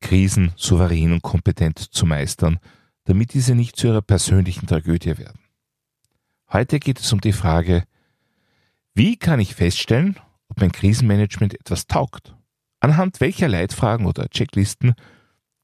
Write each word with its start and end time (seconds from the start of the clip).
Krisen 0.00 0.52
souverän 0.56 1.12
und 1.12 1.22
kompetent 1.22 1.78
zu 1.78 2.06
meistern, 2.06 2.58
damit 3.04 3.34
diese 3.34 3.54
nicht 3.54 3.76
zu 3.76 3.88
ihrer 3.88 4.02
persönlichen 4.02 4.66
Tragödie 4.66 5.18
werden. 5.18 5.40
Heute 6.52 6.78
geht 6.78 7.00
es 7.00 7.12
um 7.12 7.20
die 7.20 7.32
Frage, 7.32 7.84
wie 8.94 9.16
kann 9.16 9.40
ich 9.40 9.54
feststellen, 9.54 10.18
ob 10.48 10.60
mein 10.60 10.72
Krisenmanagement 10.72 11.54
etwas 11.54 11.86
taugt? 11.86 12.34
Anhand 12.80 13.20
welcher 13.20 13.48
Leitfragen 13.48 14.06
oder 14.06 14.28
Checklisten 14.28 14.94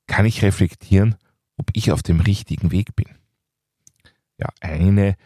kann 0.06 0.27
ich 0.27 0.42
reflektieren, 0.42 1.16
ob 1.56 1.70
ich 1.72 1.91
auf 1.92 2.02
dem 2.02 2.20
richtigen 2.20 2.70
Weg 2.70 2.94
bin? 2.96 3.08
Ja, 4.38 4.48
eine 4.60 5.16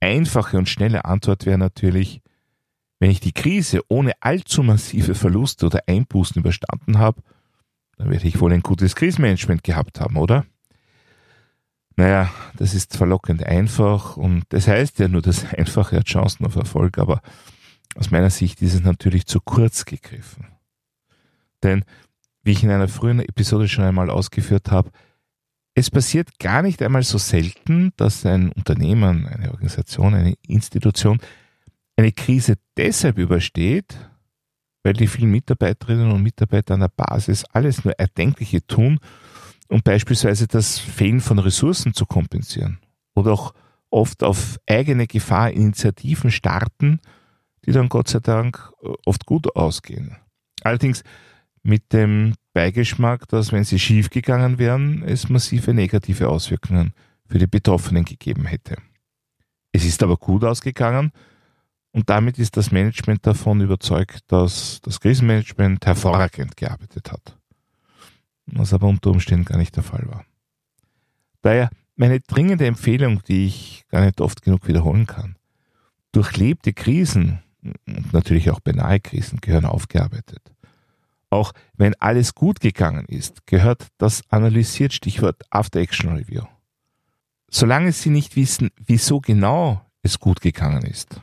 einfache 0.00 0.56
und 0.58 0.68
schnelle 0.68 1.04
Antwort 1.04 1.46
wäre 1.46 1.58
natürlich, 1.58 2.22
wenn 3.00 3.10
ich 3.10 3.20
die 3.20 3.32
Krise 3.32 3.80
ohne 3.88 4.12
allzu 4.20 4.62
massive 4.62 5.14
Verluste 5.14 5.66
oder 5.66 5.82
Einbußen 5.86 6.40
überstanden 6.40 6.98
habe, 6.98 7.22
dann 8.02 8.10
werde 8.10 8.26
ich 8.26 8.40
wohl 8.40 8.52
ein 8.52 8.62
gutes 8.62 8.96
Krisenmanagement 8.96 9.62
gehabt 9.62 10.00
haben, 10.00 10.16
oder? 10.16 10.44
Naja, 11.94 12.32
das 12.56 12.74
ist 12.74 12.96
verlockend 12.96 13.44
einfach 13.44 14.16
und 14.16 14.42
das 14.48 14.66
heißt 14.66 14.98
ja 14.98 15.06
nur, 15.06 15.22
das 15.22 15.44
Einfache 15.54 15.96
hat 15.98 16.06
Chancen 16.06 16.44
auf 16.44 16.56
Erfolg, 16.56 16.98
aber 16.98 17.22
aus 17.94 18.10
meiner 18.10 18.30
Sicht 18.30 18.60
ist 18.60 18.74
es 18.74 18.82
natürlich 18.82 19.26
zu 19.26 19.40
kurz 19.40 19.84
gegriffen. 19.84 20.48
Denn, 21.62 21.84
wie 22.42 22.50
ich 22.50 22.64
in 22.64 22.70
einer 22.70 22.88
früheren 22.88 23.20
Episode 23.20 23.68
schon 23.68 23.84
einmal 23.84 24.10
ausgeführt 24.10 24.72
habe, 24.72 24.90
es 25.74 25.88
passiert 25.88 26.40
gar 26.40 26.62
nicht 26.62 26.82
einmal 26.82 27.04
so 27.04 27.18
selten, 27.18 27.92
dass 27.96 28.26
ein 28.26 28.50
Unternehmen, 28.50 29.28
eine 29.28 29.52
Organisation, 29.52 30.14
eine 30.14 30.34
Institution 30.48 31.20
eine 31.96 32.10
Krise 32.10 32.56
deshalb 32.76 33.18
übersteht, 33.18 33.94
weil 34.82 34.94
die 34.94 35.06
vielen 35.06 35.30
Mitarbeiterinnen 35.30 36.10
und 36.10 36.22
Mitarbeiter 36.22 36.74
an 36.74 36.80
der 36.80 36.88
Basis 36.88 37.44
alles 37.44 37.84
nur 37.84 37.98
Erdenkliche 37.98 38.66
tun, 38.66 38.98
um 39.68 39.82
beispielsweise 39.82 40.46
das 40.46 40.78
Fehlen 40.78 41.20
von 41.20 41.38
Ressourcen 41.38 41.94
zu 41.94 42.06
kompensieren. 42.06 42.78
Oder 43.14 43.32
auch 43.32 43.54
oft 43.90 44.22
auf 44.22 44.58
eigene 44.68 45.06
Gefahr 45.06 45.50
Initiativen 45.50 46.30
starten, 46.30 47.00
die 47.64 47.72
dann 47.72 47.88
Gott 47.88 48.08
sei 48.08 48.20
Dank 48.20 48.72
oft 49.04 49.26
gut 49.26 49.54
ausgehen. 49.54 50.16
Allerdings 50.62 51.04
mit 51.62 51.92
dem 51.92 52.34
Beigeschmack, 52.52 53.28
dass 53.28 53.52
wenn 53.52 53.64
sie 53.64 53.78
schiefgegangen 53.78 54.58
wären, 54.58 55.02
es 55.04 55.28
massive 55.28 55.72
negative 55.72 56.28
Auswirkungen 56.28 56.92
für 57.26 57.38
die 57.38 57.46
Betroffenen 57.46 58.04
gegeben 58.04 58.46
hätte. 58.46 58.76
Es 59.72 59.84
ist 59.84 60.02
aber 60.02 60.16
gut 60.16 60.44
ausgegangen, 60.44 61.12
und 61.92 62.08
damit 62.08 62.38
ist 62.38 62.56
das 62.56 62.72
Management 62.72 63.26
davon 63.26 63.60
überzeugt, 63.60 64.20
dass 64.28 64.80
das 64.82 65.00
Krisenmanagement 65.00 65.84
hervorragend 65.84 66.56
gearbeitet 66.56 67.12
hat. 67.12 67.38
Was 68.46 68.72
aber 68.72 68.88
unter 68.88 69.10
Umständen 69.10 69.44
gar 69.44 69.58
nicht 69.58 69.76
der 69.76 69.82
Fall 69.82 70.06
war. 70.08 70.24
Daher 71.42 71.70
meine 71.96 72.20
dringende 72.20 72.66
Empfehlung, 72.66 73.22
die 73.24 73.46
ich 73.46 73.84
gar 73.88 74.04
nicht 74.04 74.20
oft 74.20 74.42
genug 74.42 74.66
wiederholen 74.66 75.06
kann. 75.06 75.36
Durchlebte 76.12 76.72
Krisen 76.72 77.42
und 77.62 78.12
natürlich 78.12 78.50
auch 78.50 78.60
beinahe 78.60 79.00
Krisen 79.00 79.40
gehören 79.40 79.66
aufgearbeitet. 79.66 80.52
Auch 81.30 81.52
wenn 81.74 81.94
alles 81.94 82.34
gut 82.34 82.60
gegangen 82.60 83.06
ist, 83.06 83.46
gehört 83.46 83.88
das 83.98 84.22
analysiert 84.28 84.92
Stichwort 84.92 85.42
After 85.50 85.80
Action 85.80 86.14
Review. 86.14 86.44
Solange 87.50 87.92
Sie 87.92 88.10
nicht 88.10 88.36
wissen, 88.36 88.70
wieso 88.76 89.20
genau 89.20 89.86
es 90.02 90.18
gut 90.18 90.40
gegangen 90.40 90.82
ist, 90.82 91.20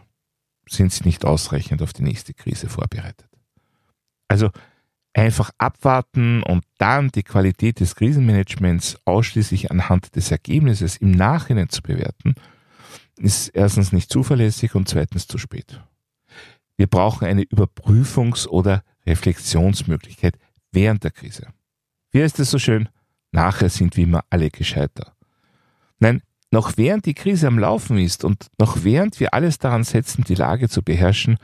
sind 0.72 0.94
sie 0.94 1.04
nicht 1.04 1.26
ausreichend 1.26 1.82
auf 1.82 1.94
die 1.94 2.04
nächste 2.04 2.34
Krise 2.34 2.70
vorbereitet. 2.70 3.30
Also 4.28 4.50
einfach 5.14 5.52
abwarten 5.58 6.44
und 6.44 6.64
dann 6.78 7.10
die 7.10 7.24
Qualität 7.24 7.80
des 7.80 7.96
Krisenmanagements 7.96 8.98
ausschließlich 9.06 9.72
anhand 9.72 10.16
des 10.16 10.32
Ergebnisses 10.32 10.98
im 10.98 11.12
Nachhinein 11.12 11.70
zu 11.70 11.82
bewerten, 11.82 12.36
ist 13.18 13.50
erstens 13.50 13.92
nicht 13.92 14.12
zuverlässig 14.12 14.76
und 14.76 14.88
zweitens 14.88 15.28
zu 15.28 15.38
spät. 15.38 15.82
Wir 16.78 16.88
brauchen 16.88 17.28
eine 17.28 17.44
Überprüfungs- 17.44 18.48
oder 18.48 18.84
Reflexionsmöglichkeit 19.06 20.38
während 20.72 21.04
der 21.04 21.12
Krise. 21.12 21.48
Wie 22.12 22.22
ist 22.22 22.40
es 22.40 22.52
so 22.52 22.60
schön? 22.60 22.88
Nachher 23.32 23.70
sind 23.70 23.98
wie 23.98 24.04
immer 24.04 24.24
alle 24.30 24.50
gescheiter. 24.50 25.14
Nein, 26.00 26.22
noch 26.52 26.78
während 26.78 27.06
die 27.06 27.14
Krise 27.14 27.48
am 27.48 27.60
Laufen 27.60 27.98
ist 27.98 28.24
und 28.24 28.48
noch 28.58 28.84
während 28.84 29.20
wir 29.20 29.34
alles 29.34 29.60
daran 29.60 29.84
setzen, 29.84 30.24
die 30.24 30.36
Lage 30.36 30.68
zu 30.70 30.82
beherrschen, 30.82 31.38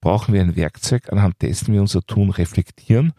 brauchen 0.00 0.32
wir 0.32 0.40
ein 0.40 0.56
Werkzeug, 0.56 1.12
anhand 1.12 1.42
dessen 1.42 1.72
wir 1.72 1.80
unser 1.80 2.02
Tun 2.02 2.30
reflektieren 2.30 3.12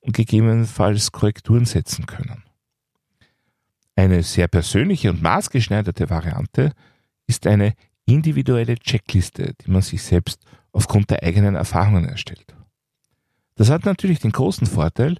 und 0.00 0.16
gegebenenfalls 0.16 1.12
Korrekturen 1.12 1.66
setzen 1.66 2.06
können. 2.06 2.44
Eine 3.96 4.22
sehr 4.22 4.48
persönliche 4.48 5.10
und 5.10 5.22
maßgeschneiderte 5.22 6.08
Variante 6.08 6.72
ist 7.26 7.46
eine 7.46 7.74
individuelle 8.06 8.76
Checkliste, 8.76 9.54
die 9.60 9.70
man 9.70 9.82
sich 9.82 10.02
selbst 10.02 10.40
aufgrund 10.72 11.10
der 11.10 11.22
eigenen 11.22 11.54
Erfahrungen 11.54 12.06
erstellt. 12.06 12.54
Das 13.56 13.68
hat 13.68 13.84
natürlich 13.84 14.20
den 14.20 14.32
großen 14.32 14.66
Vorteil, 14.66 15.16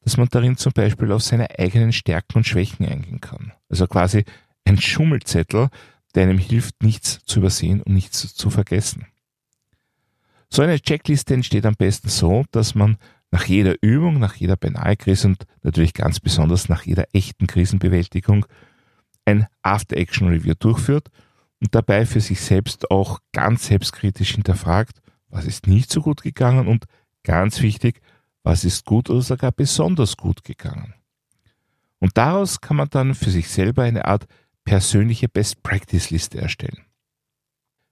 dass 0.00 0.16
man 0.16 0.28
darin 0.30 0.56
zum 0.56 0.72
Beispiel 0.72 1.12
auf 1.12 1.22
seine 1.22 1.58
eigenen 1.58 1.92
Stärken 1.92 2.38
und 2.38 2.46
Schwächen 2.46 2.86
eingehen 2.86 3.20
kann. 3.20 3.52
Also 3.68 3.86
quasi 3.86 4.24
ein 4.64 4.80
Schummelzettel, 4.80 5.68
der 6.14 6.22
einem 6.22 6.38
hilft, 6.38 6.82
nichts 6.82 7.20
zu 7.24 7.40
übersehen 7.40 7.82
und 7.82 7.94
nichts 7.94 8.34
zu 8.34 8.50
vergessen. 8.50 9.06
So 10.48 10.62
eine 10.62 10.80
Checkliste 10.80 11.34
entsteht 11.34 11.66
am 11.66 11.74
besten 11.74 12.08
so, 12.08 12.44
dass 12.52 12.74
man 12.74 12.96
nach 13.30 13.46
jeder 13.46 13.74
Übung, 13.80 14.20
nach 14.20 14.36
jeder 14.36 14.56
Beinahe-Krise 14.56 15.28
und 15.28 15.46
natürlich 15.62 15.92
ganz 15.92 16.20
besonders 16.20 16.68
nach 16.68 16.82
jeder 16.82 17.06
echten 17.12 17.48
Krisenbewältigung 17.48 18.46
ein 19.24 19.48
After-Action-Review 19.62 20.54
durchführt 20.54 21.08
und 21.60 21.74
dabei 21.74 22.06
für 22.06 22.20
sich 22.20 22.40
selbst 22.40 22.90
auch 22.90 23.18
ganz 23.32 23.66
selbstkritisch 23.66 24.34
hinterfragt, 24.34 25.00
was 25.28 25.46
ist 25.46 25.66
nicht 25.66 25.90
so 25.90 26.00
gut 26.02 26.22
gegangen 26.22 26.68
und 26.68 26.84
ganz 27.24 27.60
wichtig, 27.60 28.00
was 28.44 28.64
ist 28.64 28.84
gut 28.84 29.10
oder 29.10 29.22
sogar 29.22 29.50
besonders 29.50 30.16
gut 30.16 30.44
gegangen. 30.44 30.94
Und 31.98 32.16
daraus 32.16 32.60
kann 32.60 32.76
man 32.76 32.90
dann 32.90 33.14
für 33.14 33.30
sich 33.30 33.48
selber 33.48 33.82
eine 33.82 34.04
Art 34.04 34.26
persönliche 34.64 35.28
Best-Practice-Liste 35.28 36.38
erstellen. 36.38 36.84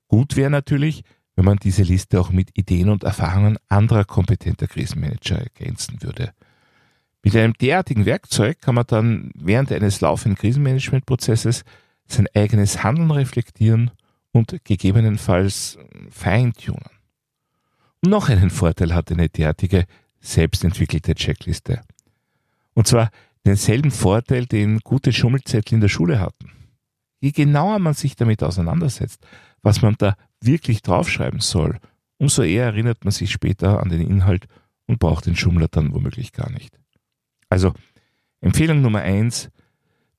Gut 0.08 0.36
wäre 0.36 0.50
natürlich, 0.50 1.04
wenn 1.36 1.44
man 1.44 1.58
diese 1.58 1.82
Liste 1.82 2.20
auch 2.20 2.30
mit 2.30 2.50
Ideen 2.58 2.88
und 2.88 3.04
Erfahrungen 3.04 3.58
anderer 3.68 4.04
kompetenter 4.04 4.66
Krisenmanager 4.66 5.38
ergänzen 5.38 6.02
würde. 6.02 6.32
Mit 7.22 7.36
einem 7.36 7.54
derartigen 7.54 8.04
Werkzeug 8.04 8.60
kann 8.60 8.74
man 8.74 8.86
dann 8.86 9.30
während 9.34 9.70
eines 9.72 10.00
laufenden 10.00 10.36
Krisenmanagementprozesses 10.36 11.64
sein 12.08 12.26
eigenes 12.34 12.82
Handeln 12.82 13.10
reflektieren 13.10 13.90
und 14.32 14.64
gegebenenfalls 14.64 15.78
feintunen. 16.10 16.82
Und 18.02 18.10
noch 18.10 18.28
einen 18.28 18.50
Vorteil 18.50 18.94
hat 18.94 19.12
eine 19.12 19.28
derartige 19.28 19.86
selbstentwickelte 20.20 21.14
Checkliste. 21.14 21.80
Und 22.74 22.86
zwar 22.86 23.10
denselben 23.44 23.90
Vorteil, 23.90 24.46
den 24.46 24.80
gute 24.80 25.12
Schummelzettel 25.12 25.74
in 25.74 25.80
der 25.80 25.88
Schule 25.88 26.18
hatten. 26.18 26.50
Je 27.22 27.30
genauer 27.30 27.78
man 27.78 27.94
sich 27.94 28.16
damit 28.16 28.42
auseinandersetzt, 28.42 29.24
was 29.62 29.80
man 29.80 29.94
da 29.96 30.16
wirklich 30.40 30.82
draufschreiben 30.82 31.38
soll, 31.38 31.78
umso 32.18 32.42
eher 32.42 32.64
erinnert 32.64 33.04
man 33.04 33.12
sich 33.12 33.30
später 33.30 33.80
an 33.80 33.90
den 33.90 34.00
Inhalt 34.00 34.46
und 34.86 34.98
braucht 34.98 35.26
den 35.26 35.36
Schummler 35.36 35.68
dann 35.68 35.94
womöglich 35.94 36.32
gar 36.32 36.50
nicht. 36.50 36.76
Also, 37.48 37.74
Empfehlung 38.40 38.82
Nummer 38.82 39.02
eins, 39.02 39.50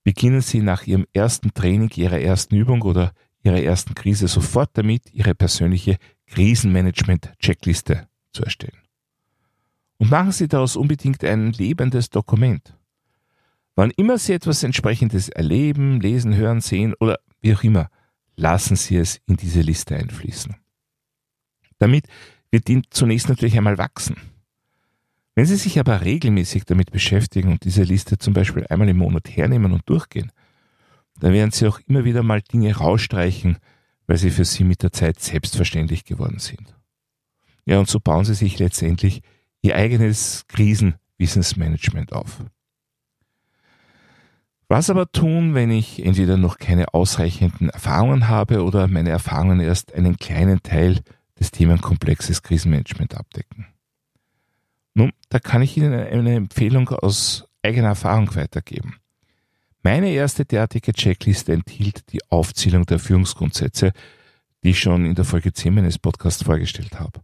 beginnen 0.06 0.40
Sie 0.40 0.62
nach 0.62 0.88
Ihrem 0.88 1.06
ersten 1.12 1.54
Training, 1.54 1.92
Ihrer 1.94 2.22
ersten 2.22 2.56
Übung 2.56 2.82
oder 2.84 3.12
Ihrer 3.44 3.62
ersten 3.62 3.96
Krise 3.96 4.30
sofort 4.30 4.70
damit, 4.76 5.14
Ihre 5.14 5.36
persönliche 5.36 5.98
Krisenmanagement-Checkliste 6.28 8.08
zu 8.32 8.44
erstellen. 8.44 8.80
Und 9.98 10.10
machen 10.10 10.32
Sie 10.32 10.48
daraus 10.48 10.78
unbedingt 10.78 11.22
ein 11.26 11.52
lebendes 11.52 12.10
Dokument. 12.10 12.78
Wann 13.76 13.92
immer 13.92 14.18
Sie 14.18 14.34
etwas 14.34 14.64
entsprechendes 14.64 15.30
erleben, 15.30 16.00
lesen, 16.00 16.36
hören, 16.36 16.62
sehen 16.62 16.94
oder 17.00 17.20
wie 17.42 17.56
auch 17.56 17.64
immer, 17.64 17.90
lassen 18.36 18.76
Sie 18.76 18.98
es 18.98 19.20
in 19.26 19.38
diese 19.38 19.62
Liste 19.62 19.96
einfließen. 19.96 20.56
Damit 21.80 22.08
wird 22.52 22.68
die 22.68 22.82
zunächst 22.90 23.30
natürlich 23.30 23.58
einmal 23.58 23.78
wachsen. 23.78 24.16
Wenn 25.36 25.46
Sie 25.46 25.56
sich 25.56 25.80
aber 25.80 26.02
regelmäßig 26.02 26.66
damit 26.66 26.92
beschäftigen 26.92 27.52
und 27.52 27.64
diese 27.64 27.84
Liste 27.84 28.20
zum 28.20 28.34
Beispiel 28.34 28.68
einmal 28.70 28.90
im 28.90 28.98
Monat 28.98 29.28
hernehmen 29.36 29.72
und 29.72 29.90
durchgehen, 29.90 30.32
dann 31.20 31.34
werden 31.34 31.52
Sie 31.52 31.68
auch 31.68 31.80
immer 31.88 32.06
wieder 32.06 32.22
mal 32.22 32.42
Dinge 32.42 32.76
rausstreichen, 32.76 33.58
weil 34.06 34.18
sie 34.18 34.30
für 34.30 34.46
Sie 34.46 34.64
mit 34.64 34.84
der 34.84 34.92
Zeit 34.92 35.20
selbstverständlich 35.20 36.06
geworden 36.06 36.40
sind. 36.40 36.76
Ja, 37.66 37.80
und 37.80 37.90
so 37.90 38.00
bauen 38.00 38.26
Sie 38.26 38.36
sich 38.36 38.60
letztendlich 38.60 39.22
Ihr 39.62 39.76
eigenes 39.76 40.46
Krisenwissensmanagement 40.50 42.14
auf. 42.14 42.44
Was 44.74 44.90
aber 44.90 45.12
tun, 45.12 45.54
wenn 45.54 45.70
ich 45.70 46.04
entweder 46.04 46.36
noch 46.36 46.58
keine 46.58 46.96
ausreichenden 46.96 47.70
Erfahrungen 47.70 48.28
habe 48.28 48.64
oder 48.64 48.88
meine 48.88 49.12
Erfahrungen 49.12 49.60
erst 49.60 49.94
einen 49.94 50.18
kleinen 50.18 50.64
Teil 50.64 51.02
des 51.40 51.52
Themenkomplexes 51.52 52.42
Krisenmanagement 52.42 53.16
abdecken? 53.16 53.68
Nun, 54.96 55.12
da 55.30 55.38
kann 55.38 55.62
ich 55.62 55.78
Ihnen 55.78 55.94
eine 55.94 56.34
Empfehlung 56.34 56.90
aus 56.90 57.48
eigener 57.62 57.90
Erfahrung 57.90 58.34
weitergeben. 58.34 58.96
Meine 59.84 60.10
erste 60.10 60.44
derartige 60.44 60.92
Checkliste 60.92 61.54
enthielt 61.54 62.12
die 62.12 62.22
Aufzählung 62.32 62.88
der 62.88 62.98
Führungsgrundsätze, 62.98 63.92
die 64.64 64.72
ich 64.72 64.80
schon 64.80 65.06
in 65.06 65.14
der 65.14 65.26
Folge 65.26 65.54
10 65.54 65.72
meines 65.72 66.00
Podcasts 66.00 66.42
vorgestellt 66.42 67.00
habe. 67.00 67.22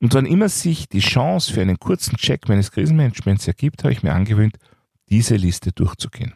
Und 0.00 0.14
wann 0.14 0.24
immer 0.24 0.48
sich 0.48 0.88
die 0.88 1.00
Chance 1.00 1.52
für 1.52 1.62
einen 1.62 1.80
kurzen 1.80 2.16
Check 2.16 2.48
meines 2.48 2.70
Krisenmanagements 2.70 3.48
ergibt, 3.48 3.82
habe 3.82 3.92
ich 3.92 4.04
mir 4.04 4.12
angewöhnt, 4.12 4.56
diese 5.08 5.34
Liste 5.34 5.72
durchzugehen. 5.72 6.34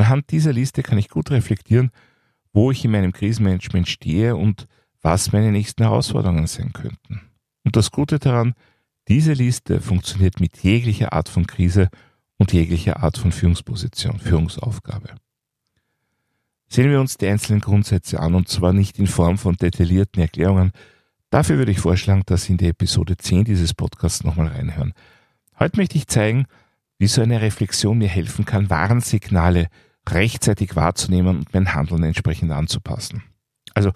Anhand 0.00 0.30
dieser 0.30 0.54
Liste 0.54 0.82
kann 0.82 0.96
ich 0.96 1.10
gut 1.10 1.30
reflektieren, 1.30 1.90
wo 2.54 2.70
ich 2.70 2.82
in 2.86 2.90
meinem 2.90 3.12
Krisenmanagement 3.12 3.86
stehe 3.86 4.34
und 4.34 4.66
was 5.02 5.32
meine 5.32 5.52
nächsten 5.52 5.82
Herausforderungen 5.82 6.46
sein 6.46 6.72
könnten. 6.72 7.20
Und 7.64 7.76
das 7.76 7.90
Gute 7.90 8.18
daran, 8.18 8.54
diese 9.08 9.34
Liste 9.34 9.82
funktioniert 9.82 10.40
mit 10.40 10.56
jeglicher 10.62 11.12
Art 11.12 11.28
von 11.28 11.46
Krise 11.46 11.90
und 12.38 12.54
jeglicher 12.54 13.02
Art 13.02 13.18
von 13.18 13.30
Führungsposition, 13.30 14.18
Führungsaufgabe. 14.18 15.16
Sehen 16.70 16.90
wir 16.90 16.98
uns 16.98 17.18
die 17.18 17.26
einzelnen 17.26 17.60
Grundsätze 17.60 18.20
an 18.20 18.34
und 18.34 18.48
zwar 18.48 18.72
nicht 18.72 18.98
in 18.98 19.06
Form 19.06 19.36
von 19.36 19.56
detaillierten 19.56 20.22
Erklärungen. 20.22 20.72
Dafür 21.28 21.58
würde 21.58 21.72
ich 21.72 21.80
vorschlagen, 21.80 22.22
dass 22.24 22.44
Sie 22.44 22.52
in 22.52 22.58
die 22.58 22.68
Episode 22.68 23.18
10 23.18 23.44
dieses 23.44 23.74
Podcasts 23.74 24.24
nochmal 24.24 24.46
reinhören. 24.46 24.94
Heute 25.58 25.76
möchte 25.76 25.98
ich 25.98 26.06
zeigen, 26.06 26.46
wie 26.96 27.06
so 27.06 27.20
eine 27.20 27.42
Reflexion 27.42 27.98
mir 27.98 28.08
helfen 28.08 28.46
kann, 28.46 28.70
Warnsignale 28.70 29.68
rechtzeitig 30.08 30.76
wahrzunehmen 30.76 31.38
und 31.38 31.54
mein 31.54 31.74
Handeln 31.74 32.02
entsprechend 32.02 32.52
anzupassen. 32.52 33.22
Also 33.74 33.92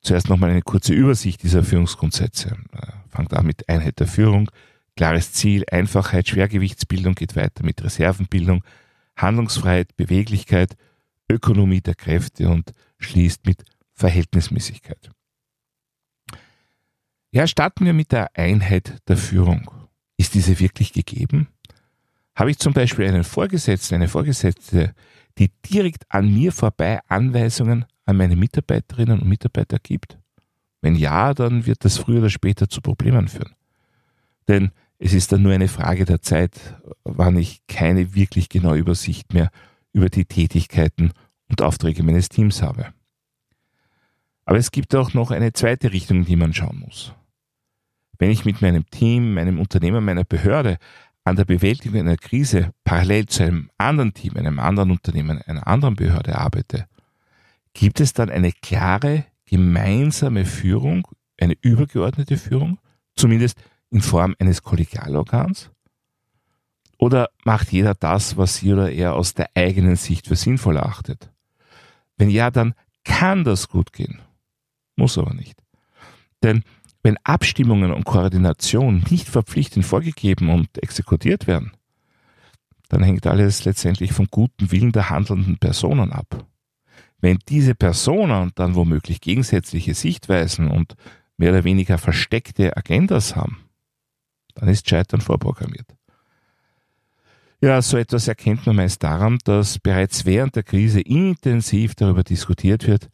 zuerst 0.00 0.28
nochmal 0.28 0.50
eine 0.50 0.62
kurze 0.62 0.92
Übersicht 0.92 1.42
dieser 1.42 1.62
Führungsgrundsätze. 1.62 2.56
Äh, 2.72 2.86
fangt 3.08 3.32
an 3.34 3.46
mit 3.46 3.68
Einheit 3.68 4.00
der 4.00 4.06
Führung, 4.06 4.50
klares 4.96 5.32
Ziel, 5.32 5.64
Einfachheit, 5.70 6.28
Schwergewichtsbildung 6.28 7.14
geht 7.14 7.36
weiter 7.36 7.64
mit 7.64 7.82
Reservenbildung, 7.82 8.64
Handlungsfreiheit, 9.16 9.96
Beweglichkeit, 9.96 10.76
Ökonomie 11.30 11.80
der 11.80 11.94
Kräfte 11.94 12.48
und 12.48 12.72
schließt 12.98 13.46
mit 13.46 13.64
Verhältnismäßigkeit. 13.92 15.10
Ja, 17.30 17.46
starten 17.46 17.86
wir 17.86 17.94
mit 17.94 18.12
der 18.12 18.36
Einheit 18.36 18.98
der 19.08 19.16
Führung. 19.16 19.70
Ist 20.18 20.34
diese 20.34 20.58
wirklich 20.60 20.92
gegeben? 20.92 21.48
Habe 22.34 22.50
ich 22.50 22.58
zum 22.58 22.72
Beispiel 22.72 23.06
einen 23.06 23.24
Vorgesetzten, 23.24 23.94
eine 23.94 24.08
Vorgesetzte, 24.08 24.94
die 25.38 25.50
direkt 25.70 26.04
an 26.08 26.32
mir 26.32 26.52
vorbei 26.52 27.00
Anweisungen 27.08 27.84
an 28.04 28.16
meine 28.16 28.36
Mitarbeiterinnen 28.36 29.20
und 29.20 29.28
Mitarbeiter 29.28 29.78
gibt? 29.78 30.18
Wenn 30.80 30.96
ja, 30.96 31.32
dann 31.34 31.66
wird 31.66 31.84
das 31.84 31.98
früher 31.98 32.18
oder 32.18 32.30
später 32.30 32.68
zu 32.68 32.80
Problemen 32.80 33.28
führen. 33.28 33.54
Denn 34.48 34.70
es 34.98 35.12
ist 35.12 35.32
dann 35.32 35.42
nur 35.42 35.52
eine 35.52 35.68
Frage 35.68 36.04
der 36.04 36.22
Zeit, 36.22 36.76
wann 37.04 37.36
ich 37.36 37.66
keine 37.66 38.14
wirklich 38.14 38.48
genaue 38.48 38.78
Übersicht 38.78 39.32
mehr 39.32 39.50
über 39.92 40.08
die 40.08 40.24
Tätigkeiten 40.24 41.12
und 41.48 41.62
Aufträge 41.62 42.02
meines 42.02 42.28
Teams 42.28 42.62
habe. 42.62 42.92
Aber 44.44 44.58
es 44.58 44.70
gibt 44.70 44.94
auch 44.94 45.14
noch 45.14 45.30
eine 45.30 45.52
zweite 45.52 45.92
Richtung, 45.92 46.24
die 46.24 46.36
man 46.36 46.52
schauen 46.54 46.80
muss. 46.80 47.12
Wenn 48.18 48.30
ich 48.30 48.44
mit 48.44 48.62
meinem 48.62 48.88
Team, 48.90 49.34
meinem 49.34 49.58
Unternehmen, 49.58 50.04
meiner 50.04 50.24
Behörde 50.24 50.78
an 51.24 51.36
der 51.36 51.44
Bewältigung 51.44 52.00
einer 52.00 52.16
Krise 52.16 52.72
parallel 52.84 53.26
zu 53.26 53.44
einem 53.44 53.70
anderen 53.78 54.12
Team, 54.14 54.36
einem 54.36 54.58
anderen 54.58 54.90
Unternehmen, 54.90 55.40
einer 55.42 55.66
anderen 55.66 55.96
Behörde 55.96 56.38
arbeite, 56.38 56.86
gibt 57.74 58.00
es 58.00 58.12
dann 58.12 58.30
eine 58.30 58.52
klare 58.52 59.24
gemeinsame 59.46 60.44
Führung, 60.44 61.06
eine 61.40 61.56
übergeordnete 61.60 62.36
Führung, 62.36 62.78
zumindest 63.16 63.58
in 63.90 64.00
Form 64.00 64.34
eines 64.38 64.62
Kollegialorgans? 64.62 65.70
Oder 66.98 67.30
macht 67.44 67.72
jeder 67.72 67.94
das, 67.94 68.36
was 68.36 68.56
sie 68.56 68.72
oder 68.72 68.90
er 68.90 69.14
aus 69.14 69.34
der 69.34 69.50
eigenen 69.54 69.96
Sicht 69.96 70.28
für 70.28 70.36
sinnvoll 70.36 70.78
achtet? 70.78 71.32
Wenn 72.16 72.30
ja, 72.30 72.50
dann 72.50 72.74
kann 73.04 73.44
das 73.44 73.68
gut 73.68 73.92
gehen. 73.92 74.20
Muss 74.96 75.18
aber 75.18 75.34
nicht. 75.34 75.62
Denn 76.42 76.62
wenn 77.02 77.18
Abstimmungen 77.24 77.92
und 77.92 78.04
Koordination 78.04 79.04
nicht 79.10 79.28
verpflichtend 79.28 79.84
vorgegeben 79.84 80.50
und 80.50 80.82
exekutiert 80.82 81.46
werden, 81.46 81.72
dann 82.88 83.02
hängt 83.02 83.26
alles 83.26 83.64
letztendlich 83.64 84.12
vom 84.12 84.28
guten 84.30 84.70
Willen 84.70 84.92
der 84.92 85.10
handelnden 85.10 85.58
Personen 85.58 86.12
ab. 86.12 86.46
Wenn 87.20 87.38
diese 87.48 87.74
Personen 87.74 88.52
dann 88.54 88.74
womöglich 88.74 89.20
gegensätzliche 89.20 89.94
Sichtweisen 89.94 90.68
und 90.68 90.94
mehr 91.36 91.50
oder 91.50 91.64
weniger 91.64 91.98
versteckte 91.98 92.76
Agendas 92.76 93.34
haben, 93.34 93.58
dann 94.54 94.68
ist 94.68 94.88
Scheitern 94.88 95.20
vorprogrammiert. 95.20 95.86
Ja, 97.60 97.80
so 97.80 97.96
etwas 97.96 98.26
erkennt 98.26 98.66
man 98.66 98.76
meist 98.76 99.02
daran, 99.02 99.38
dass 99.44 99.78
bereits 99.78 100.26
während 100.26 100.56
der 100.56 100.64
Krise 100.64 101.00
intensiv 101.00 101.94
darüber 101.94 102.24
diskutiert 102.24 102.88
wird, 102.88 103.08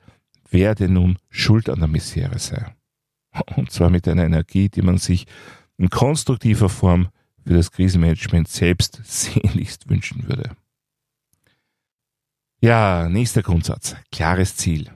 wer 0.50 0.74
denn 0.74 0.94
nun 0.94 1.18
schuld 1.28 1.68
an 1.68 1.80
der 1.80 1.88
Misere 1.88 2.38
sei. 2.38 2.74
Und 3.56 3.70
zwar 3.70 3.90
mit 3.90 4.06
einer 4.08 4.24
Energie, 4.24 4.68
die 4.68 4.82
man 4.82 4.98
sich 4.98 5.26
in 5.76 5.90
konstruktiver 5.90 6.68
Form 6.68 7.08
für 7.46 7.54
das 7.54 7.70
Krisenmanagement 7.70 8.48
selbst 8.48 9.00
sehnlichst 9.04 9.88
wünschen 9.88 10.28
würde. 10.28 10.50
Ja, 12.60 13.08
nächster 13.08 13.42
Grundsatz. 13.42 13.94
Klares 14.10 14.56
Ziel. 14.56 14.90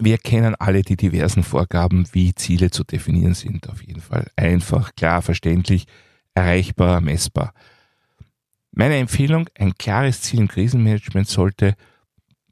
Wir 0.00 0.18
kennen 0.18 0.54
alle 0.56 0.82
die 0.82 0.96
diversen 0.96 1.42
Vorgaben, 1.42 2.06
wie 2.12 2.34
Ziele 2.34 2.70
zu 2.70 2.84
definieren 2.84 3.34
sind. 3.34 3.68
Auf 3.68 3.82
jeden 3.82 4.00
Fall 4.00 4.30
einfach, 4.36 4.94
klar, 4.94 5.22
verständlich, 5.22 5.86
erreichbar, 6.34 7.00
messbar. 7.00 7.52
Meine 8.72 8.96
Empfehlung, 8.96 9.48
ein 9.56 9.74
klares 9.74 10.20
Ziel 10.22 10.40
im 10.40 10.48
Krisenmanagement 10.48 11.26
sollte, 11.26 11.74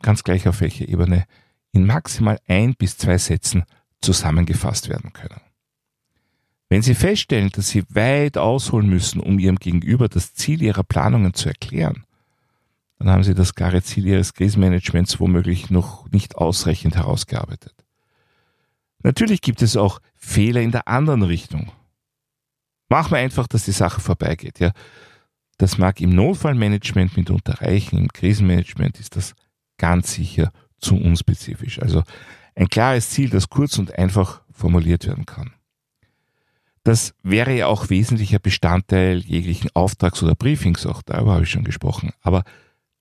ganz 0.00 0.24
gleich 0.24 0.48
auf 0.48 0.60
welcher 0.60 0.88
Ebene, 0.88 1.24
in 1.72 1.86
maximal 1.86 2.38
ein 2.48 2.74
bis 2.74 2.96
zwei 2.96 3.18
Sätzen 3.18 3.64
zusammengefasst 4.00 4.88
werden 4.88 5.12
können. 5.12 5.40
Wenn 6.68 6.82
Sie 6.82 6.94
feststellen, 6.94 7.50
dass 7.50 7.68
Sie 7.68 7.84
weit 7.88 8.38
ausholen 8.38 8.88
müssen, 8.88 9.20
um 9.20 9.38
Ihrem 9.38 9.56
Gegenüber 9.56 10.08
das 10.08 10.34
Ziel 10.34 10.62
Ihrer 10.62 10.82
Planungen 10.82 11.34
zu 11.34 11.48
erklären, 11.48 12.04
dann 12.98 13.10
haben 13.10 13.24
Sie 13.24 13.34
das 13.34 13.54
klare 13.54 13.82
Ziel 13.82 14.06
Ihres 14.06 14.34
Krisenmanagements 14.34 15.20
womöglich 15.20 15.70
noch 15.70 16.10
nicht 16.10 16.36
ausreichend 16.36 16.96
herausgearbeitet. 16.96 17.74
Natürlich 19.02 19.42
gibt 19.42 19.62
es 19.62 19.76
auch 19.76 20.00
Fehler 20.16 20.62
in 20.62 20.72
der 20.72 20.88
anderen 20.88 21.22
Richtung. 21.22 21.70
Machen 22.88 23.12
wir 23.12 23.18
einfach, 23.18 23.46
dass 23.46 23.64
die 23.64 23.72
Sache 23.72 24.00
vorbeigeht. 24.00 24.58
Ja, 24.58 24.72
das 25.58 25.78
mag 25.78 26.00
im 26.00 26.10
Notfallmanagement 26.10 27.16
mitunter 27.16 27.60
reichen, 27.60 27.98
im 27.98 28.12
Krisenmanagement 28.12 28.98
ist 28.98 29.16
das 29.16 29.34
ganz 29.78 30.12
sicher 30.12 30.52
zu 30.78 30.96
unspezifisch. 30.96 31.80
Also 31.80 32.02
ein 32.56 32.68
klares 32.68 33.10
Ziel, 33.10 33.30
das 33.30 33.48
kurz 33.48 33.78
und 33.78 33.96
einfach 33.96 34.42
formuliert 34.50 35.06
werden 35.06 35.26
kann. 35.26 35.52
Das 36.82 37.14
wäre 37.22 37.54
ja 37.54 37.66
auch 37.66 37.90
wesentlicher 37.90 38.38
Bestandteil 38.38 39.18
jeglichen 39.18 39.70
Auftrags- 39.74 40.22
oder 40.22 40.34
Briefings, 40.34 40.86
auch 40.86 41.02
darüber 41.02 41.34
habe 41.34 41.44
ich 41.44 41.50
schon 41.50 41.64
gesprochen. 41.64 42.12
Aber 42.22 42.44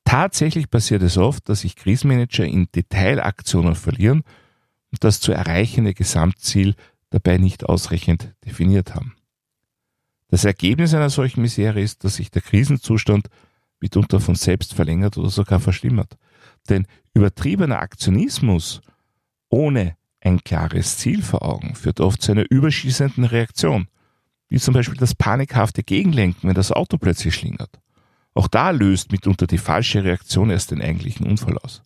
tatsächlich 0.04 0.70
passiert 0.70 1.04
es 1.04 1.18
oft, 1.18 1.48
dass 1.50 1.62
sich 1.62 1.76
Krisenmanager 1.76 2.46
in 2.46 2.68
Detailaktionen 2.76 3.76
verlieren 3.76 4.24
und 4.92 5.04
das 5.04 5.20
zu 5.20 5.32
erreichende 5.32 5.94
Gesamtziel 5.94 6.76
dabei 7.12 7.38
nicht 7.38 7.64
ausreichend 7.64 8.34
definiert 8.44 8.96
haben. 8.96 9.16
Das 10.30 10.44
Ergebnis 10.44 10.94
einer 10.94 11.12
solchen 11.12 11.42
Misere 11.42 11.80
ist, 11.80 12.04
dass 12.04 12.16
sich 12.16 12.32
der 12.32 12.42
Krisenzustand 12.42 13.30
mitunter 13.80 14.20
von 14.20 14.36
selbst 14.36 14.74
verlängert 14.74 15.18
oder 15.18 15.30
sogar 15.30 15.60
verschlimmert. 15.60 16.18
Denn 16.70 16.88
übertriebener 17.14 17.80
Aktionismus 17.80 18.82
ohne 19.50 19.96
ein 20.22 20.44
klares 20.44 20.98
Ziel 20.98 21.22
vor 21.22 21.44
Augen 21.44 21.76
führt 21.76 22.00
oft 22.00 22.22
zu 22.22 22.32
einer 22.32 22.46
überschießenden 22.50 23.26
Reaktion, 23.26 23.88
wie 24.50 24.60
zum 24.60 24.74
Beispiel 24.74 24.98
das 24.98 25.16
panikhafte 25.16 25.84
Gegenlenken, 25.84 26.48
wenn 26.48 26.56
das 26.56 26.72
Auto 26.72 26.98
plötzlich 26.98 27.36
schlingert. 27.36 27.80
Auch 28.34 28.48
da 28.48 28.72
löst 28.72 29.12
mitunter 29.12 29.48
die 29.48 29.58
falsche 29.58 30.04
Reaktion 30.04 30.50
erst 30.50 30.72
den 30.72 30.82
eigentlichen 30.82 31.26
Unfall 31.28 31.58
aus. 31.60 31.84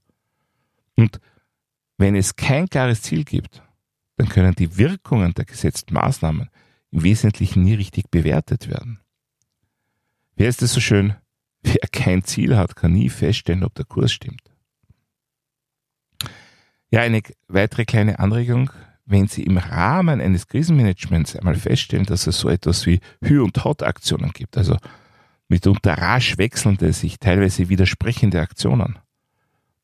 Und 0.95 1.19
wenn 1.97 2.15
es 2.15 2.35
kein 2.35 2.67
klares 2.69 3.01
Ziel 3.01 3.23
gibt, 3.23 3.61
dann 4.17 4.29
können 4.29 4.55
die 4.55 4.77
Wirkungen 4.77 5.33
der 5.33 5.45
gesetzten 5.45 5.93
Maßnahmen 5.93 6.49
im 6.91 7.03
Wesentlichen 7.03 7.63
nie 7.63 7.75
richtig 7.75 8.09
bewertet 8.09 8.67
werden. 8.67 8.99
Wer 10.35 10.49
ist 10.49 10.61
es 10.61 10.73
so 10.73 10.79
schön? 10.79 11.15
Wer 11.61 11.87
kein 11.91 12.23
Ziel 12.23 12.57
hat, 12.57 12.75
kann 12.75 12.93
nie 12.93 13.09
feststellen, 13.09 13.63
ob 13.63 13.75
der 13.75 13.85
Kurs 13.85 14.11
stimmt. 14.11 14.48
Ja, 16.91 17.01
eine 17.01 17.21
weitere 17.47 17.85
kleine 17.85 18.19
Anregung. 18.19 18.71
Wenn 19.05 19.27
Sie 19.27 19.43
im 19.43 19.57
Rahmen 19.57 20.21
eines 20.21 20.47
Krisenmanagements 20.47 21.35
einmal 21.35 21.55
feststellen, 21.55 22.05
dass 22.05 22.27
es 22.27 22.39
so 22.39 22.49
etwas 22.49 22.85
wie 22.85 22.99
Hü- 23.23 23.43
und 23.43 23.63
Hot-Aktionen 23.63 24.31
gibt, 24.31 24.57
also 24.57 24.77
mitunter 25.47 25.97
rasch 25.97 26.37
wechselnde, 26.37 26.93
sich 26.93 27.19
teilweise 27.19 27.69
widersprechende 27.69 28.39
Aktionen, 28.39 28.99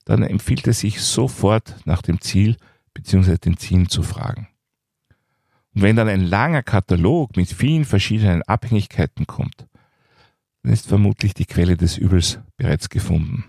dann 0.06 0.22
empfiehlt 0.22 0.68
es 0.68 0.80
sich 0.80 1.02
sofort 1.02 1.76
nach 1.86 2.04
dem 2.04 2.22
Ziel 2.22 2.58
bzw. 2.94 3.38
den 3.38 3.58
Zielen 3.58 3.90
zu 3.90 4.04
fragen. 4.04 4.48
Und 5.74 5.82
wenn 5.82 5.96
dann 5.96 6.08
ein 6.08 6.24
langer 6.24 6.64
Katalog 6.64 7.36
mit 7.36 7.52
vielen 7.52 7.86
verschiedenen 7.86 8.44
Abhängigkeiten 8.44 9.28
kommt, 9.28 9.68
dann 10.64 10.72
ist 10.72 10.88
vermutlich 10.88 11.34
die 11.34 11.46
Quelle 11.46 11.78
des 11.78 11.98
Übels 11.98 12.40
bereits 12.58 12.90
gefunden. 12.90 13.46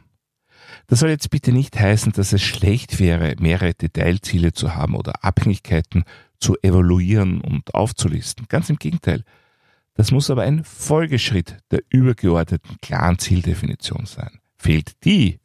Das 0.86 1.00
soll 1.00 1.10
jetzt 1.10 1.30
bitte 1.30 1.52
nicht 1.52 1.78
heißen, 1.78 2.12
dass 2.12 2.32
es 2.32 2.42
schlecht 2.42 3.00
wäre, 3.00 3.34
mehrere 3.40 3.74
Detailziele 3.74 4.52
zu 4.52 4.74
haben 4.74 4.94
oder 4.94 5.24
Abhängigkeiten 5.24 6.04
zu 6.38 6.56
evaluieren 6.62 7.40
und 7.40 7.74
aufzulisten. 7.74 8.46
Ganz 8.48 8.70
im 8.70 8.76
Gegenteil. 8.76 9.24
Das 9.94 10.10
muss 10.12 10.30
aber 10.30 10.42
ein 10.42 10.62
Folgeschritt 10.62 11.56
der 11.70 11.80
übergeordneten 11.88 12.76
klaren 12.82 13.18
Zieldefinition 13.18 14.06
sein. 14.06 14.40
Fehlt 14.56 15.04
die, 15.04 15.40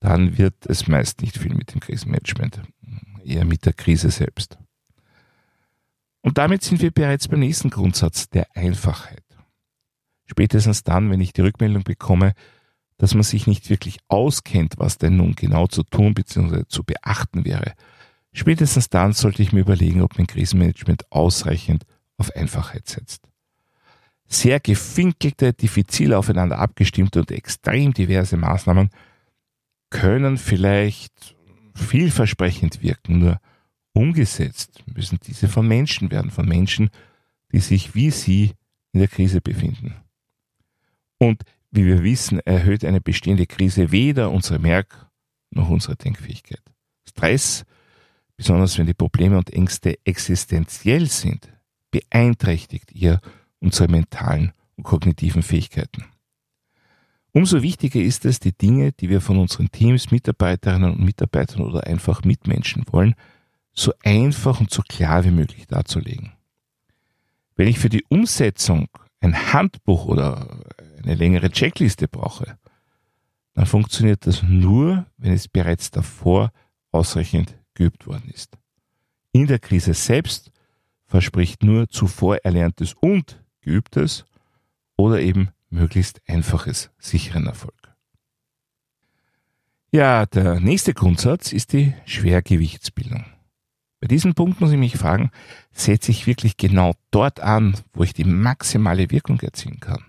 dann 0.00 0.38
wird 0.38 0.54
es 0.66 0.86
meist 0.86 1.22
nicht 1.22 1.38
viel 1.38 1.54
mit 1.54 1.74
dem 1.74 1.80
Krisenmanagement, 1.80 2.60
eher 3.24 3.44
mit 3.44 3.64
der 3.66 3.72
Krise 3.72 4.10
selbst. 4.10 4.58
Und 6.22 6.38
damit 6.38 6.62
sind 6.62 6.82
wir 6.82 6.90
bereits 6.90 7.28
beim 7.28 7.40
nächsten 7.40 7.70
Grundsatz 7.70 8.28
der 8.28 8.46
Einfachheit. 8.54 9.24
Spätestens 10.26 10.84
dann, 10.84 11.10
wenn 11.10 11.20
ich 11.20 11.32
die 11.32 11.40
Rückmeldung 11.40 11.82
bekomme, 11.82 12.34
dass 13.00 13.14
man 13.14 13.22
sich 13.22 13.46
nicht 13.46 13.70
wirklich 13.70 13.98
auskennt, 14.08 14.74
was 14.76 14.98
denn 14.98 15.16
nun 15.16 15.34
genau 15.34 15.66
zu 15.66 15.84
tun 15.84 16.12
bzw. 16.12 16.64
zu 16.68 16.84
beachten 16.84 17.46
wäre, 17.46 17.72
spätestens 18.34 18.90
dann 18.90 19.14
sollte 19.14 19.42
ich 19.42 19.54
mir 19.54 19.60
überlegen, 19.60 20.02
ob 20.02 20.18
mein 20.18 20.26
Krisenmanagement 20.26 21.10
ausreichend 21.10 21.86
auf 22.18 22.36
Einfachheit 22.36 22.88
setzt. 22.88 23.22
Sehr 24.26 24.60
gefinkelte, 24.60 25.54
diffizil 25.54 26.12
aufeinander 26.12 26.58
abgestimmte 26.58 27.20
und 27.20 27.30
extrem 27.30 27.94
diverse 27.94 28.36
Maßnahmen 28.36 28.90
können 29.88 30.36
vielleicht 30.36 31.34
vielversprechend 31.74 32.82
wirken, 32.82 33.18
nur 33.18 33.40
umgesetzt 33.94 34.84
müssen 34.94 35.18
diese 35.26 35.48
von 35.48 35.66
Menschen 35.66 36.10
werden, 36.10 36.30
von 36.30 36.46
Menschen, 36.46 36.90
die 37.50 37.60
sich 37.60 37.94
wie 37.94 38.10
Sie 38.10 38.52
in 38.92 39.00
der 39.00 39.08
Krise 39.08 39.40
befinden. 39.40 39.94
Und 41.18 41.42
wie 41.70 41.84
wir 41.84 42.02
wissen, 42.02 42.40
erhöht 42.40 42.84
eine 42.84 43.00
bestehende 43.00 43.46
Krise 43.46 43.92
weder 43.92 44.30
unsere 44.30 44.58
Merk- 44.58 45.06
noch 45.50 45.68
unsere 45.68 45.96
Denkfähigkeit. 45.96 46.62
Stress, 47.08 47.64
besonders 48.36 48.78
wenn 48.78 48.86
die 48.86 48.94
Probleme 48.94 49.36
und 49.36 49.52
Ängste 49.52 49.98
existenziell 50.04 51.06
sind, 51.06 51.52
beeinträchtigt 51.90 52.92
ihr 52.92 53.20
unsere 53.60 53.90
mentalen 53.90 54.52
und 54.76 54.84
kognitiven 54.84 55.42
Fähigkeiten. 55.42 56.04
Umso 57.32 57.62
wichtiger 57.62 58.00
ist 58.00 58.24
es, 58.24 58.40
die 58.40 58.56
Dinge, 58.56 58.92
die 58.92 59.08
wir 59.08 59.20
von 59.20 59.38
unseren 59.38 59.70
Teams, 59.70 60.10
Mitarbeiterinnen 60.10 60.92
und 60.92 61.04
Mitarbeitern 61.04 61.62
oder 61.62 61.86
einfach 61.86 62.24
Mitmenschen 62.24 62.84
wollen, 62.90 63.14
so 63.72 63.92
einfach 64.02 64.60
und 64.60 64.70
so 64.70 64.82
klar 64.82 65.24
wie 65.24 65.30
möglich 65.30 65.66
darzulegen. 65.68 66.32
Wenn 67.54 67.68
ich 67.68 67.78
für 67.78 67.88
die 67.88 68.04
Umsetzung 68.08 68.88
ein 69.20 69.52
Handbuch 69.52 70.06
oder 70.06 70.64
eine 71.02 71.14
längere 71.14 71.50
Checkliste 71.50 72.08
brauche, 72.08 72.58
dann 73.54 73.66
funktioniert 73.66 74.26
das 74.26 74.42
nur, 74.42 75.06
wenn 75.16 75.32
es 75.32 75.48
bereits 75.48 75.90
davor 75.90 76.52
ausreichend 76.92 77.56
geübt 77.74 78.06
worden 78.06 78.30
ist. 78.32 78.56
In 79.32 79.46
der 79.46 79.58
Krise 79.58 79.94
selbst 79.94 80.50
verspricht 81.06 81.62
nur 81.62 81.88
zuvor 81.88 82.36
Erlerntes 82.44 82.94
und 82.94 83.42
Geübtes 83.60 84.24
oder 84.96 85.20
eben 85.20 85.50
möglichst 85.70 86.20
einfaches, 86.26 86.90
sicheren 86.98 87.46
Erfolg. 87.46 87.74
Ja, 89.92 90.26
der 90.26 90.60
nächste 90.60 90.94
Grundsatz 90.94 91.52
ist 91.52 91.72
die 91.72 91.94
Schwergewichtsbildung. 92.06 93.24
Bei 94.00 94.06
diesem 94.06 94.34
Punkt 94.34 94.60
muss 94.60 94.70
ich 94.70 94.78
mich 94.78 94.96
fragen, 94.96 95.30
setze 95.72 96.10
ich 96.10 96.26
wirklich 96.26 96.56
genau 96.56 96.94
dort 97.10 97.40
an, 97.40 97.76
wo 97.92 98.02
ich 98.02 98.14
die 98.14 98.24
maximale 98.24 99.10
Wirkung 99.10 99.40
erzielen 99.40 99.80
kann? 99.80 100.04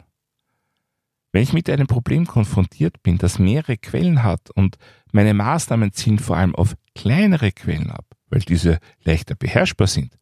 Wenn 1.31 1.43
ich 1.43 1.53
mit 1.53 1.69
einem 1.69 1.87
Problem 1.87 2.25
konfrontiert 2.27 3.01
bin, 3.03 3.17
das 3.17 3.39
mehrere 3.39 3.77
Quellen 3.77 4.23
hat 4.23 4.49
und 4.51 4.77
meine 5.11 5.33
Maßnahmen 5.33 5.93
zielen 5.93 6.19
vor 6.19 6.37
allem 6.37 6.55
auf 6.55 6.75
kleinere 6.93 7.51
Quellen 7.51 7.89
ab, 7.89 8.05
weil 8.29 8.41
diese 8.41 8.79
leichter 9.03 9.35
beherrschbar 9.35 9.87
sind, 9.87 10.17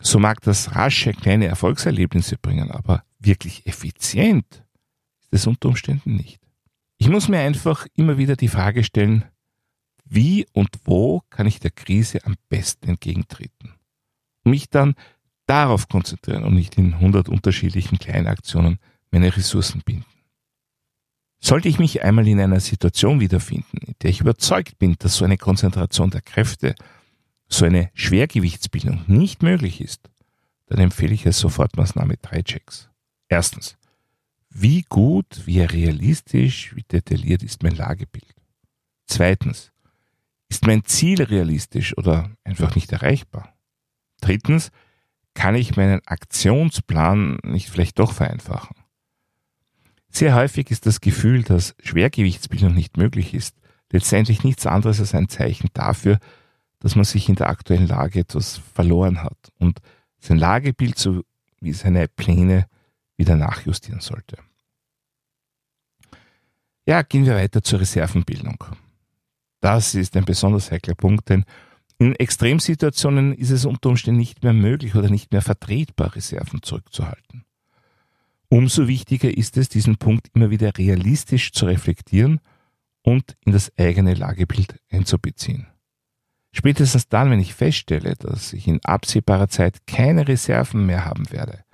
so 0.00 0.18
mag 0.18 0.40
das 0.42 0.76
rasche 0.76 1.12
kleine 1.12 1.46
Erfolgserlebnisse 1.46 2.36
bringen, 2.38 2.70
aber 2.70 3.02
wirklich 3.18 3.66
effizient 3.66 4.64
ist 5.30 5.40
es 5.40 5.46
unter 5.46 5.68
Umständen 5.68 6.16
nicht. 6.16 6.40
Ich 6.98 7.08
muss 7.08 7.28
mir 7.28 7.40
einfach 7.40 7.86
immer 7.94 8.16
wieder 8.16 8.36
die 8.36 8.48
Frage 8.48 8.84
stellen, 8.84 9.24
wie 10.04 10.46
und 10.52 10.68
wo 10.84 11.22
kann 11.30 11.46
ich 11.46 11.58
der 11.58 11.72
Krise 11.72 12.24
am 12.24 12.36
besten 12.48 12.90
entgegentreten? 12.90 13.74
Mich 14.44 14.70
dann 14.70 14.94
darauf 15.46 15.88
konzentrieren 15.88 16.44
und 16.44 16.54
nicht 16.54 16.78
in 16.78 17.00
hundert 17.00 17.28
unterschiedlichen 17.28 17.98
Kleinaktionen 17.98 18.78
meine 19.10 19.36
Ressourcen 19.36 19.82
binden. 19.84 20.04
Sollte 21.38 21.68
ich 21.68 21.78
mich 21.78 22.02
einmal 22.02 22.26
in 22.26 22.40
einer 22.40 22.60
Situation 22.60 23.20
wiederfinden, 23.20 23.78
in 23.78 23.94
der 24.02 24.10
ich 24.10 24.20
überzeugt 24.20 24.78
bin, 24.78 24.96
dass 24.98 25.16
so 25.16 25.24
eine 25.24 25.36
Konzentration 25.36 26.10
der 26.10 26.22
Kräfte, 26.22 26.74
so 27.48 27.64
eine 27.64 27.90
Schwergewichtsbildung 27.94 29.04
nicht 29.06 29.42
möglich 29.42 29.80
ist, 29.80 30.10
dann 30.66 30.78
empfehle 30.78 31.14
ich 31.14 31.26
als 31.26 31.38
Sofortmaßnahme 31.38 32.16
drei 32.20 32.42
Checks. 32.42 32.88
Erstens, 33.28 33.76
wie 34.50 34.82
gut, 34.82 35.42
wie 35.44 35.60
realistisch, 35.60 36.74
wie 36.74 36.82
detailliert 36.82 37.42
ist 37.42 37.62
mein 37.62 37.76
Lagebild? 37.76 38.34
Zweitens, 39.06 39.72
ist 40.48 40.66
mein 40.66 40.84
Ziel 40.84 41.22
realistisch 41.22 41.96
oder 41.98 42.30
einfach 42.44 42.74
nicht 42.74 42.92
erreichbar? 42.92 43.54
Drittens, 44.20 44.70
kann 45.34 45.54
ich 45.54 45.76
meinen 45.76 46.00
Aktionsplan 46.06 47.38
nicht 47.42 47.68
vielleicht 47.68 47.98
doch 47.98 48.12
vereinfachen? 48.12 48.76
Sehr 50.16 50.34
häufig 50.34 50.70
ist 50.70 50.86
das 50.86 51.02
Gefühl, 51.02 51.42
dass 51.42 51.74
Schwergewichtsbildung 51.82 52.72
nicht 52.72 52.96
möglich 52.96 53.34
ist, 53.34 53.54
letztendlich 53.92 54.44
nichts 54.44 54.64
anderes 54.64 54.98
als 54.98 55.14
ein 55.14 55.28
Zeichen 55.28 55.68
dafür, 55.74 56.20
dass 56.78 56.96
man 56.96 57.04
sich 57.04 57.28
in 57.28 57.34
der 57.34 57.50
aktuellen 57.50 57.86
Lage 57.86 58.20
etwas 58.20 58.62
verloren 58.72 59.22
hat 59.22 59.36
und 59.58 59.80
sein 60.18 60.38
Lagebild 60.38 60.96
sowie 60.96 61.22
seine 61.72 62.08
Pläne 62.08 62.66
wieder 63.18 63.36
nachjustieren 63.36 64.00
sollte. 64.00 64.38
Ja, 66.86 67.02
gehen 67.02 67.26
wir 67.26 67.34
weiter 67.34 67.62
zur 67.62 67.80
Reservenbildung. 67.80 68.64
Das 69.60 69.94
ist 69.94 70.16
ein 70.16 70.24
besonders 70.24 70.70
heikler 70.70 70.94
Punkt, 70.94 71.28
denn 71.28 71.44
in 71.98 72.14
Extremsituationen 72.14 73.34
ist 73.34 73.50
es 73.50 73.66
unter 73.66 73.90
Umständen 73.90 74.20
nicht 74.20 74.42
mehr 74.42 74.54
möglich 74.54 74.94
oder 74.94 75.10
nicht 75.10 75.32
mehr 75.32 75.42
vertretbar, 75.42 76.16
Reserven 76.16 76.62
zurückzuhalten. 76.62 77.45
Umso 78.48 78.86
wichtiger 78.86 79.36
ist 79.36 79.56
es, 79.56 79.68
diesen 79.68 79.96
Punkt 79.96 80.28
immer 80.34 80.50
wieder 80.50 80.76
realistisch 80.76 81.52
zu 81.52 81.66
reflektieren 81.66 82.40
und 83.02 83.36
in 83.44 83.52
das 83.52 83.72
eigene 83.76 84.14
Lagebild 84.14 84.80
einzubeziehen. 84.90 85.66
Spätestens 86.52 87.08
dann, 87.08 87.30
wenn 87.30 87.40
ich 87.40 87.54
feststelle, 87.54 88.14
dass 88.16 88.52
ich 88.52 88.66
in 88.66 88.82
absehbarer 88.84 89.48
Zeit 89.48 89.86
keine 89.86 90.26
Reserven 90.26 90.86
mehr 90.86 91.04
haben 91.04 91.30
werde, 91.30 91.64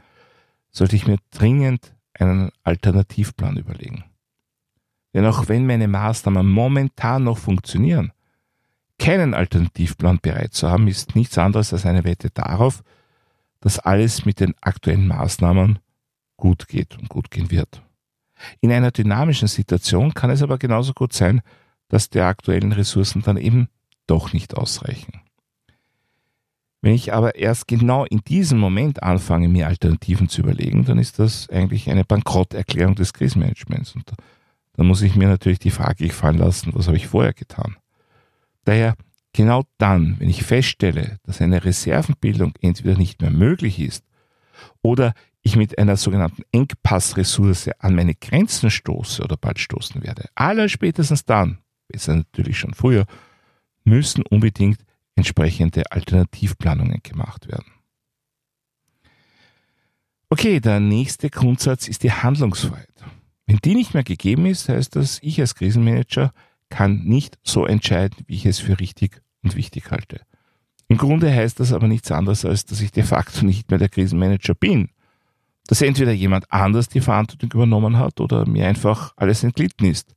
sollte 0.70 0.96
ich 0.96 1.06
mir 1.06 1.18
dringend 1.30 1.94
einen 2.14 2.50
Alternativplan 2.64 3.56
überlegen. 3.58 4.04
Denn 5.14 5.26
auch 5.26 5.48
wenn 5.48 5.66
meine 5.66 5.88
Maßnahmen 5.88 6.48
momentan 6.48 7.24
noch 7.24 7.38
funktionieren, 7.38 8.12
keinen 8.98 9.34
Alternativplan 9.34 10.18
bereit 10.20 10.54
zu 10.54 10.70
haben, 10.70 10.88
ist 10.88 11.16
nichts 11.16 11.36
anderes 11.38 11.72
als 11.72 11.86
eine 11.86 12.04
Wette 12.04 12.30
darauf, 12.30 12.82
dass 13.60 13.78
alles 13.78 14.24
mit 14.24 14.40
den 14.40 14.54
aktuellen 14.60 15.06
Maßnahmen 15.06 15.78
gut 16.42 16.66
geht 16.66 16.98
und 16.98 17.08
gut 17.08 17.30
gehen 17.30 17.52
wird. 17.52 17.82
In 18.60 18.72
einer 18.72 18.90
dynamischen 18.90 19.46
Situation 19.46 20.12
kann 20.12 20.28
es 20.28 20.42
aber 20.42 20.58
genauso 20.58 20.92
gut 20.92 21.12
sein, 21.12 21.40
dass 21.86 22.10
die 22.10 22.18
aktuellen 22.18 22.72
Ressourcen 22.72 23.22
dann 23.22 23.36
eben 23.36 23.68
doch 24.08 24.32
nicht 24.32 24.56
ausreichen. 24.56 25.20
Wenn 26.80 26.94
ich 26.94 27.12
aber 27.12 27.36
erst 27.36 27.68
genau 27.68 28.04
in 28.06 28.24
diesem 28.24 28.58
Moment 28.58 29.04
anfange, 29.04 29.46
mir 29.48 29.68
Alternativen 29.68 30.28
zu 30.28 30.40
überlegen, 30.40 30.84
dann 30.84 30.98
ist 30.98 31.20
das 31.20 31.48
eigentlich 31.48 31.88
eine 31.88 32.04
Bankrotterklärung 32.04 32.96
des 32.96 33.12
Krisenmanagements. 33.12 33.94
Und 33.94 34.10
dann 34.72 34.86
muss 34.86 35.02
ich 35.02 35.14
mir 35.14 35.28
natürlich 35.28 35.60
die 35.60 35.70
Frage 35.70 36.08
gefallen 36.08 36.38
lassen, 36.38 36.72
was 36.74 36.88
habe 36.88 36.96
ich 36.96 37.06
vorher 37.06 37.34
getan? 37.34 37.76
Daher 38.64 38.96
genau 39.32 39.62
dann, 39.78 40.18
wenn 40.18 40.28
ich 40.28 40.42
feststelle, 40.42 41.18
dass 41.22 41.40
eine 41.40 41.64
Reservenbildung 41.64 42.54
entweder 42.60 42.98
nicht 42.98 43.20
mehr 43.20 43.30
möglich 43.30 43.78
ist 43.78 44.04
oder 44.82 45.14
ich 45.42 45.56
mit 45.56 45.78
einer 45.78 45.96
sogenannten 45.96 46.42
Engpassressource 46.52 47.68
an 47.78 47.94
meine 47.94 48.14
Grenzen 48.14 48.70
stoße 48.70 49.22
oder 49.22 49.36
bald 49.36 49.58
stoßen 49.58 50.02
werde, 50.02 50.28
aller 50.34 50.68
spätestens 50.68 51.24
dann, 51.24 51.58
besser 51.88 52.16
natürlich 52.16 52.58
schon 52.58 52.74
früher, 52.74 53.06
müssen 53.84 54.22
unbedingt 54.22 54.78
entsprechende 55.16 55.90
Alternativplanungen 55.90 57.00
gemacht 57.02 57.48
werden. 57.48 57.72
Okay, 60.30 60.60
der 60.60 60.80
nächste 60.80 61.28
Grundsatz 61.28 61.88
ist 61.88 62.04
die 62.04 62.12
Handlungsfreiheit. 62.12 62.88
Wenn 63.46 63.58
die 63.58 63.74
nicht 63.74 63.92
mehr 63.92 64.04
gegeben 64.04 64.46
ist, 64.46 64.68
heißt 64.68 64.96
das, 64.96 65.18
ich 65.20 65.38
als 65.40 65.54
Krisenmanager 65.54 66.32
kann 66.70 67.04
nicht 67.04 67.38
so 67.42 67.66
entscheiden, 67.66 68.24
wie 68.26 68.36
ich 68.36 68.46
es 68.46 68.58
für 68.58 68.80
richtig 68.80 69.20
und 69.42 69.56
wichtig 69.56 69.90
halte. 69.90 70.22
Im 70.88 70.96
Grunde 70.96 71.30
heißt 71.30 71.60
das 71.60 71.72
aber 71.72 71.86
nichts 71.86 72.10
anderes, 72.10 72.46
als 72.46 72.64
dass 72.64 72.80
ich 72.80 72.92
de 72.92 73.02
facto 73.02 73.44
nicht 73.44 73.70
mehr 73.70 73.78
der 73.78 73.90
Krisenmanager 73.90 74.54
bin. 74.54 74.88
Dass 75.66 75.82
entweder 75.82 76.12
jemand 76.12 76.50
anders 76.52 76.88
die 76.88 77.00
Verantwortung 77.00 77.50
übernommen 77.52 77.96
hat 77.96 78.20
oder 78.20 78.46
mir 78.46 78.66
einfach 78.66 79.12
alles 79.16 79.44
entglitten 79.44 79.86
ist. 79.86 80.14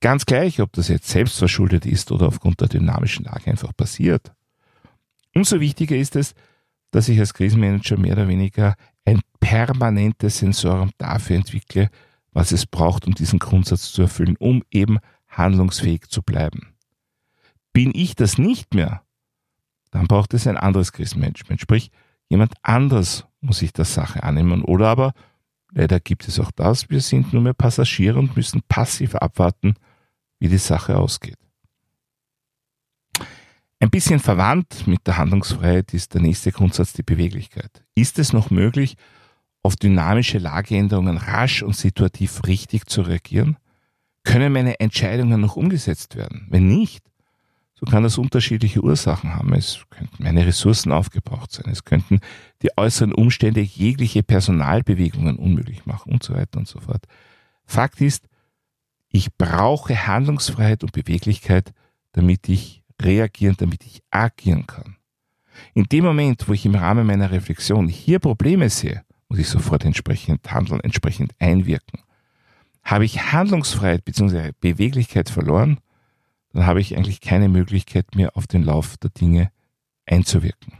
Ganz 0.00 0.26
gleich, 0.26 0.60
ob 0.60 0.72
das 0.72 0.88
jetzt 0.88 1.08
selbst 1.08 1.38
verschuldet 1.38 1.86
ist 1.86 2.12
oder 2.12 2.28
aufgrund 2.28 2.60
der 2.60 2.68
dynamischen 2.68 3.24
Lage 3.24 3.50
einfach 3.50 3.76
passiert. 3.76 4.32
Umso 5.34 5.60
wichtiger 5.60 5.96
ist 5.96 6.16
es, 6.16 6.34
dass 6.92 7.08
ich 7.08 7.18
als 7.18 7.34
Krisenmanager 7.34 7.98
mehr 7.98 8.12
oder 8.12 8.28
weniger 8.28 8.74
ein 9.04 9.20
permanentes 9.40 10.38
Sensorium 10.38 10.90
dafür 10.98 11.36
entwickle, 11.36 11.90
was 12.32 12.52
es 12.52 12.66
braucht, 12.66 13.06
um 13.06 13.14
diesen 13.14 13.38
Grundsatz 13.38 13.92
zu 13.92 14.02
erfüllen, 14.02 14.36
um 14.38 14.62
eben 14.70 14.98
handlungsfähig 15.28 16.08
zu 16.08 16.22
bleiben. 16.22 16.74
Bin 17.72 17.92
ich 17.94 18.14
das 18.14 18.38
nicht 18.38 18.74
mehr, 18.74 19.02
dann 19.90 20.06
braucht 20.06 20.34
es 20.34 20.46
ein 20.46 20.56
anderes 20.56 20.92
Krisenmanagement, 20.92 21.60
sprich 21.60 21.90
jemand 22.28 22.54
anders 22.62 23.25
muss 23.40 23.58
sich 23.58 23.72
der 23.72 23.84
Sache 23.84 24.22
annehmen. 24.22 24.62
Oder 24.62 24.88
aber, 24.88 25.12
leider 25.72 26.00
gibt 26.00 26.26
es 26.28 26.40
auch 26.40 26.50
das, 26.50 26.90
wir 26.90 27.00
sind 27.00 27.32
nur 27.32 27.42
mehr 27.42 27.54
Passagiere 27.54 28.18
und 28.18 28.36
müssen 28.36 28.62
passiv 28.68 29.14
abwarten, 29.14 29.74
wie 30.38 30.48
die 30.48 30.58
Sache 30.58 30.96
ausgeht. 30.96 31.38
Ein 33.78 33.90
bisschen 33.90 34.20
verwandt 34.20 34.86
mit 34.86 35.06
der 35.06 35.18
Handlungsfreiheit 35.18 35.92
ist 35.92 36.14
der 36.14 36.22
nächste 36.22 36.50
Grundsatz 36.50 36.94
die 36.94 37.02
Beweglichkeit. 37.02 37.84
Ist 37.94 38.18
es 38.18 38.32
noch 38.32 38.50
möglich, 38.50 38.96
auf 39.62 39.76
dynamische 39.76 40.38
Lageänderungen 40.38 41.18
rasch 41.18 41.62
und 41.62 41.76
situativ 41.76 42.46
richtig 42.46 42.86
zu 42.86 43.02
reagieren? 43.02 43.58
Können 44.24 44.52
meine 44.52 44.80
Entscheidungen 44.80 45.40
noch 45.40 45.56
umgesetzt 45.56 46.16
werden? 46.16 46.46
Wenn 46.50 46.68
nicht, 46.68 47.04
so 47.78 47.84
kann 47.84 48.02
das 48.02 48.16
unterschiedliche 48.16 48.82
Ursachen 48.82 49.34
haben. 49.34 49.52
Es 49.52 49.84
könnten 49.90 50.22
meine 50.22 50.46
Ressourcen 50.46 50.92
aufgebraucht 50.92 51.52
sein. 51.52 51.66
Es 51.70 51.84
könnten 51.84 52.20
die 52.62 52.70
äußeren 52.76 53.12
Umstände 53.12 53.60
jegliche 53.60 54.22
Personalbewegungen 54.22 55.36
unmöglich 55.36 55.84
machen 55.84 56.12
und 56.12 56.22
so 56.22 56.34
weiter 56.34 56.58
und 56.58 56.66
so 56.66 56.80
fort. 56.80 57.04
Fakt 57.66 58.00
ist, 58.00 58.28
ich 59.10 59.34
brauche 59.36 60.06
Handlungsfreiheit 60.06 60.82
und 60.82 60.92
Beweglichkeit, 60.92 61.72
damit 62.12 62.48
ich 62.48 62.82
reagieren, 63.00 63.56
damit 63.58 63.84
ich 63.84 64.02
agieren 64.10 64.66
kann. 64.66 64.96
In 65.74 65.84
dem 65.84 66.04
Moment, 66.04 66.48
wo 66.48 66.54
ich 66.54 66.64
im 66.64 66.74
Rahmen 66.74 67.06
meiner 67.06 67.30
Reflexion 67.30 67.88
hier 67.88 68.18
Probleme 68.18 68.70
sehe, 68.70 69.02
muss 69.28 69.38
ich 69.38 69.48
sofort 69.48 69.84
entsprechend 69.84 70.50
handeln, 70.50 70.80
entsprechend 70.80 71.34
einwirken. 71.38 72.00
Habe 72.82 73.04
ich 73.04 73.32
Handlungsfreiheit 73.32 74.04
bzw. 74.04 74.52
Beweglichkeit 74.60 75.28
verloren, 75.28 75.78
dann 76.56 76.64
habe 76.64 76.80
ich 76.80 76.96
eigentlich 76.96 77.20
keine 77.20 77.50
Möglichkeit 77.50 78.14
mehr 78.14 78.34
auf 78.34 78.46
den 78.46 78.62
Lauf 78.62 78.96
der 78.96 79.10
Dinge 79.10 79.52
einzuwirken. 80.06 80.72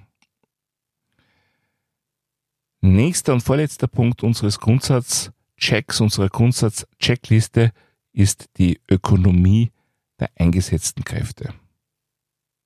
Nächster 2.81 3.35
und 3.35 3.43
vorletzter 3.43 3.87
Punkt 3.87 4.23
unseres 4.23 4.59
Grundsatzchecks, 4.59 6.01
unserer 6.01 6.31
Grundsatzcheckliste 6.31 7.73
ist 8.15 8.47
die 8.57 8.81
Ökonomie 8.91 9.71
der 10.19 10.31
eingesetzten 10.37 11.05
Kräfte. 11.05 11.53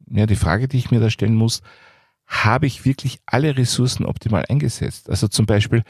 Ja, 0.08 0.26
die 0.26 0.36
Frage, 0.36 0.68
die 0.68 0.78
ich 0.78 0.92
mir 0.92 1.00
da 1.00 1.10
stellen 1.10 1.34
muss, 1.34 1.62
habe 2.26 2.66
ich 2.66 2.84
wirklich 2.84 3.18
alle 3.26 3.56
Ressourcen 3.56 4.06
optimal 4.06 4.44
eingesetzt? 4.48 5.10
Also 5.10 5.26
zum 5.26 5.46
Beispiel, 5.46 5.82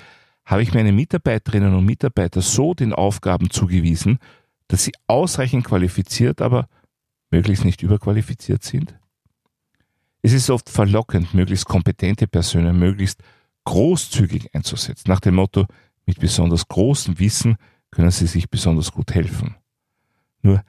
habe 0.47 0.63
ich 0.63 0.73
meine 0.73 0.93
Mitarbeiterinnen 0.93 1.75
und 1.75 1.85
Mitarbeiter 1.85 2.41
so 2.41 2.73
den 2.73 2.95
Aufgaben 2.95 3.51
zugewiesen, 3.51 4.21
dass 4.69 4.85
sie 4.85 4.95
ausreichend 5.07 5.67
qualifiziert, 5.67 6.41
aber 6.41 6.67
möglichst 7.31 7.65
nicht 7.65 7.83
überqualifiziert 7.83 8.63
sind? 8.63 8.99
Es 10.23 10.33
ist 10.33 10.51
oft 10.51 10.69
verlockend, 10.69 11.33
möglichst 11.35 11.65
kompetente 11.65 12.27
Personen 12.27 12.79
möglichst 12.79 13.23
großzügig 13.65 14.55
einzusetzen, 14.55 15.09
nach 15.09 15.21
dem 15.21 15.37
Motto, 15.37 15.67
mit 16.07 16.19
besonders 16.19 16.67
großem 16.67 17.19
Wissen 17.19 17.57
können 17.91 18.11
sie 18.11 18.27
sich 18.27 18.51
besonders 18.51 18.93
gut 18.93 19.15
helfen. 19.15 19.55
Nur 20.43 20.63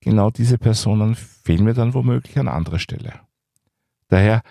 genau 0.00 0.30
diese 0.30 0.58
Personen 0.58 1.14
fehlen 1.14 1.64
mir 1.64 1.74
dann 1.74 1.94
womöglich 1.94 2.38
an 2.38 2.48
anderer 2.48 2.78
Stelle. 2.78 3.20
Daher 4.08 4.42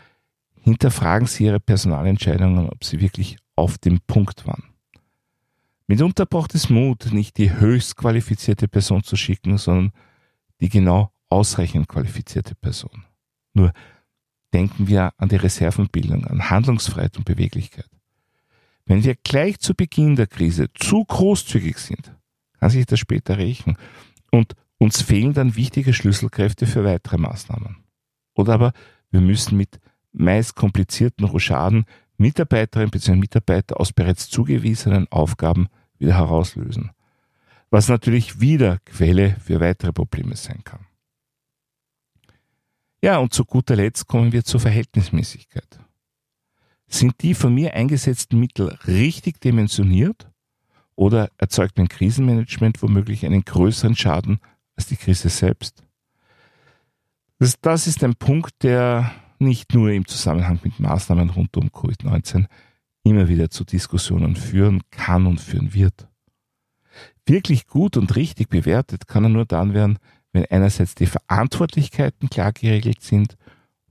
hinterfragen 0.62 1.27
Sie 1.27 1.45
Ihre 1.45 1.59
Personalentscheidungen, 1.59 2.69
ob 2.69 2.83
sie 2.83 2.99
wirklich 2.99 3.38
auf 3.55 3.77
dem 3.77 3.99
Punkt 4.05 4.45
waren. 4.45 4.63
Mitunter 5.88 6.25
braucht 6.25 6.53
es 6.53 6.69
Mut, 6.69 7.12
nicht 7.12 7.38
die 7.38 7.51
höchst 7.51 7.95
qualifizierte 7.95 8.67
Person 8.67 9.03
zu 9.03 9.15
schicken, 9.15 9.57
sondern 9.57 9.91
die 10.62 10.69
genau 10.69 11.12
ausreichend 11.29 11.87
qualifizierte 11.87 12.55
Person. 12.55 13.05
Nur 13.53 13.71
denken 14.53 14.87
wir 14.87 15.13
an 15.17 15.29
die 15.29 15.35
Reservenbildung, 15.35 16.25
an 16.25 16.49
Handlungsfreiheit 16.49 17.17
und 17.17 17.25
Beweglichkeit. 17.25 17.89
Wenn 18.85 19.03
wir 19.03 19.15
gleich 19.15 19.59
zu 19.59 19.75
Beginn 19.75 20.15
der 20.15 20.27
Krise 20.27 20.67
zu 20.73 21.05
großzügig 21.05 21.77
sind, 21.77 22.15
kann 22.59 22.71
sich 22.71 22.85
das 22.85 22.99
später 22.99 23.37
rächen 23.37 23.77
und 24.31 24.55
uns 24.79 25.01
fehlen 25.01 25.33
dann 25.33 25.55
wichtige 25.55 25.93
Schlüsselkräfte 25.93 26.65
für 26.65 26.83
weitere 26.83 27.17
Maßnahmen. 27.17 27.77
Oder 28.33 28.53
aber 28.53 28.73
wir 29.11 29.21
müssen 29.21 29.57
mit 29.57 29.79
meist 30.11 30.55
komplizierten 30.55 31.25
Rochaden 31.25 31.85
Mitarbeiterinnen 32.17 32.91
bzw. 32.91 33.15
Mitarbeiter 33.15 33.79
aus 33.79 33.93
bereits 33.93 34.29
zugewiesenen 34.29 35.07
Aufgaben 35.11 35.67
wieder 35.99 36.15
herauslösen. 36.15 36.91
Was 37.69 37.87
natürlich 37.87 38.39
wieder 38.39 38.79
Quelle 38.85 39.35
für 39.39 39.59
weitere 39.59 39.93
Probleme 39.93 40.35
sein 40.35 40.63
kann. 40.63 40.88
Ja, 43.01 43.17
und 43.17 43.33
zu 43.33 43.45
guter 43.45 43.75
Letzt 43.75 44.07
kommen 44.07 44.31
wir 44.31 44.43
zur 44.43 44.59
Verhältnismäßigkeit. 44.59 45.79
Sind 46.88 47.21
die 47.21 47.33
von 47.33 47.53
mir 47.53 47.73
eingesetzten 47.75 48.39
Mittel 48.39 48.77
richtig 48.88 49.39
dimensioniert 49.39 50.29
oder 50.95 51.29
erzeugt 51.38 51.77
mein 51.77 51.88
Krisenmanagement 51.88 52.81
womöglich 52.81 53.25
einen 53.25 53.45
größeren 53.45 53.95
Schaden 53.95 54.39
als 54.75 54.88
die 54.88 54.97
Krise 54.97 55.29
selbst? 55.29 55.83
Das, 57.38 57.55
das 57.62 57.88
ist 57.88 58.03
ein 58.03 58.15
Punkt, 58.15 58.63
der 58.63 59.12
nicht 59.38 59.73
nur 59.73 59.91
im 59.91 60.05
Zusammenhang 60.05 60.59
mit 60.63 60.79
Maßnahmen 60.79 61.29
rund 61.29 61.55
um 61.55 61.69
Covid-19 61.69 62.47
immer 63.03 63.29
wieder 63.29 63.49
zu 63.49 63.63
Diskussionen 63.63 64.35
führen 64.35 64.81
kann 64.91 65.25
und 65.25 65.39
führen 65.39 65.73
wird. 65.73 66.09
Wirklich 67.25 67.67
gut 67.67 67.95
und 67.95 68.15
richtig 68.15 68.49
bewertet 68.49 69.07
kann 69.07 69.23
er 69.23 69.29
nur 69.29 69.45
dann 69.45 69.73
werden, 69.73 69.99
wenn 70.31 70.45
einerseits 70.45 70.95
die 70.95 71.07
Verantwortlichkeiten 71.07 72.29
klar 72.29 72.51
geregelt 72.51 73.01
sind 73.01 73.35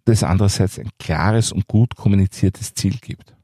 und 0.06 0.12
es 0.12 0.22
andererseits 0.22 0.78
ein 0.78 0.90
klares 0.98 1.52
und 1.52 1.66
gut 1.66 1.96
kommuniziertes 1.96 2.74
Ziel 2.74 2.98
gibt. 3.00 3.34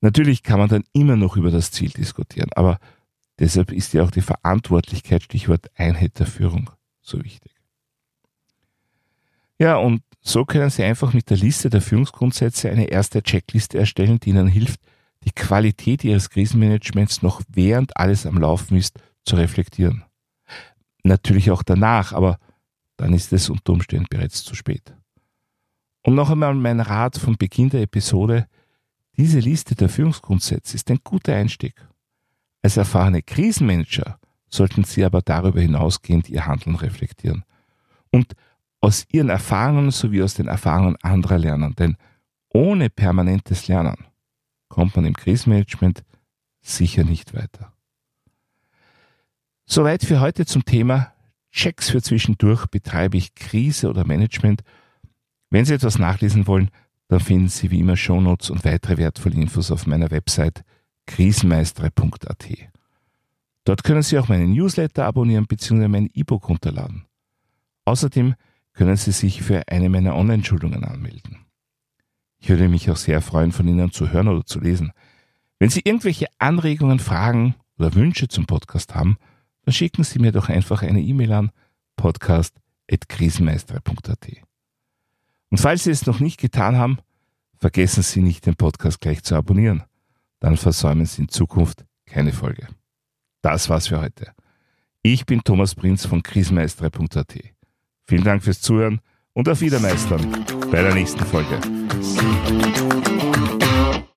Natürlich 0.00 0.42
kann 0.42 0.58
man 0.58 0.68
dann 0.68 0.84
immer 0.92 1.16
noch 1.16 1.36
über 1.36 1.50
das 1.50 1.70
Ziel 1.70 1.90
diskutieren, 1.90 2.50
aber 2.54 2.78
deshalb 3.38 3.72
ist 3.72 3.92
ja 3.92 4.02
auch 4.02 4.10
die 4.10 4.22
Verantwortlichkeit, 4.22 5.22
Stichwort 5.22 5.70
Einheit 5.74 6.18
der 6.18 6.26
Führung, 6.26 6.70
so 7.02 7.22
wichtig. 7.22 7.52
Ja, 9.58 9.76
und 9.76 10.02
so 10.22 10.46
können 10.46 10.70
Sie 10.70 10.84
einfach 10.84 11.12
mit 11.12 11.28
der 11.28 11.36
Liste 11.36 11.68
der 11.68 11.82
Führungsgrundsätze 11.82 12.70
eine 12.70 12.86
erste 12.86 13.22
Checkliste 13.22 13.78
erstellen, 13.78 14.18
die 14.20 14.30
Ihnen 14.30 14.46
hilft, 14.46 14.80
die 15.24 15.32
Qualität 15.32 16.02
Ihres 16.02 16.30
Krisenmanagements 16.30 17.20
noch 17.20 17.42
während 17.48 17.94
alles 17.98 18.24
am 18.24 18.38
Laufen 18.38 18.78
ist, 18.78 18.98
zu 19.24 19.36
reflektieren 19.36 20.04
natürlich 21.04 21.50
auch 21.50 21.62
danach, 21.62 22.12
aber 22.12 22.38
dann 22.96 23.12
ist 23.12 23.32
es 23.32 23.48
unter 23.48 23.72
Umständen 23.72 24.06
bereits 24.10 24.44
zu 24.44 24.54
spät. 24.54 24.94
Und 26.02 26.14
noch 26.14 26.30
einmal 26.30 26.54
mein 26.54 26.80
Rat 26.80 27.18
vom 27.18 27.36
Beginn 27.36 27.70
der 27.70 27.82
Episode, 27.82 28.46
diese 29.16 29.38
Liste 29.38 29.74
der 29.74 29.88
Führungsgrundsätze 29.88 30.76
ist 30.76 30.90
ein 30.90 31.00
guter 31.04 31.34
Einstieg. 31.34 31.74
Als 32.62 32.76
erfahrene 32.76 33.22
Krisenmanager 33.22 34.18
sollten 34.48 34.84
Sie 34.84 35.04
aber 35.04 35.22
darüber 35.22 35.60
hinausgehend 35.60 36.28
Ihr 36.28 36.46
Handeln 36.46 36.76
reflektieren 36.76 37.44
und 38.10 38.34
aus 38.80 39.06
Ihren 39.10 39.28
Erfahrungen 39.28 39.90
sowie 39.90 40.22
aus 40.22 40.34
den 40.34 40.48
Erfahrungen 40.48 40.96
anderer 41.02 41.38
lernen, 41.38 41.74
denn 41.76 41.96
ohne 42.48 42.90
permanentes 42.90 43.68
Lernen 43.68 44.06
kommt 44.68 44.96
man 44.96 45.04
im 45.04 45.14
Krisenmanagement 45.14 46.02
sicher 46.60 47.04
nicht 47.04 47.34
weiter. 47.34 47.72
Soweit 49.72 50.04
für 50.04 50.18
heute 50.18 50.46
zum 50.46 50.64
Thema 50.64 51.12
Checks 51.52 51.90
für 51.90 52.02
zwischendurch 52.02 52.66
betreibe 52.66 53.16
ich 53.16 53.36
Krise 53.36 53.88
oder 53.88 54.04
Management. 54.04 54.62
Wenn 55.48 55.64
Sie 55.64 55.74
etwas 55.74 55.96
nachlesen 55.96 56.48
wollen, 56.48 56.72
dann 57.06 57.20
finden 57.20 57.46
Sie 57.46 57.70
wie 57.70 57.78
immer 57.78 57.96
Shownotes 57.96 58.50
und 58.50 58.64
weitere 58.64 58.96
wertvolle 58.96 59.36
Infos 59.36 59.70
auf 59.70 59.86
meiner 59.86 60.10
Website 60.10 60.64
krisenmeistere.at. 61.06 62.48
Dort 63.62 63.84
können 63.84 64.02
Sie 64.02 64.18
auch 64.18 64.26
meinen 64.26 64.54
Newsletter 64.54 65.04
abonnieren 65.04 65.46
bzw. 65.46 65.86
mein 65.86 66.10
E-Book 66.14 66.48
runterladen. 66.48 67.04
Außerdem 67.84 68.34
können 68.72 68.96
Sie 68.96 69.12
sich 69.12 69.40
für 69.40 69.68
eine 69.68 69.88
meiner 69.88 70.16
Online-Schulungen 70.16 70.82
anmelden. 70.82 71.46
Ich 72.40 72.48
würde 72.48 72.68
mich 72.68 72.90
auch 72.90 72.96
sehr 72.96 73.20
freuen, 73.20 73.52
von 73.52 73.68
Ihnen 73.68 73.92
zu 73.92 74.10
hören 74.10 74.26
oder 74.26 74.44
zu 74.44 74.58
lesen. 74.58 74.90
Wenn 75.60 75.70
Sie 75.70 75.82
irgendwelche 75.84 76.26
Anregungen, 76.40 76.98
Fragen 76.98 77.54
oder 77.78 77.94
Wünsche 77.94 78.26
zum 78.26 78.46
Podcast 78.46 78.96
haben, 78.96 79.16
dann 79.70 79.76
schicken 79.76 80.02
Sie 80.02 80.18
mir 80.18 80.32
doch 80.32 80.48
einfach 80.48 80.82
eine 80.82 81.00
E-Mail 81.00 81.32
an 81.32 81.52
podcast.krisenmeistere.at. 81.94 84.28
Und 85.48 85.58
falls 85.58 85.84
Sie 85.84 85.92
es 85.92 86.06
noch 86.06 86.18
nicht 86.18 86.40
getan 86.40 86.76
haben, 86.76 86.98
vergessen 87.56 88.02
Sie 88.02 88.20
nicht, 88.20 88.46
den 88.46 88.56
Podcast 88.56 89.00
gleich 89.00 89.22
zu 89.22 89.36
abonnieren. 89.36 89.84
Dann 90.40 90.56
versäumen 90.56 91.06
Sie 91.06 91.22
in 91.22 91.28
Zukunft 91.28 91.84
keine 92.04 92.32
Folge. 92.32 92.66
Das 93.42 93.68
war's 93.68 93.86
für 93.86 94.00
heute. 94.00 94.32
Ich 95.02 95.24
bin 95.24 95.44
Thomas 95.44 95.76
Prinz 95.76 96.04
von 96.04 96.24
krisenmeistere.at. 96.24 97.38
Vielen 98.08 98.24
Dank 98.24 98.42
fürs 98.42 98.60
Zuhören 98.60 99.00
und 99.34 99.48
auf 99.48 99.60
Wiedermeistern 99.60 100.46
bei 100.72 100.82
der 100.82 100.94
nächsten 100.94 101.24
Folge. 101.24 101.60